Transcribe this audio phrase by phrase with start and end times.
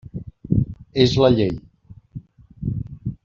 [1.03, 1.53] És la llei.